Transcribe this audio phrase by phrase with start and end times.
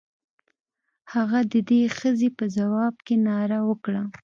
[1.13, 4.03] هغه د دې ښځې په ځواب کې ناره وکړه.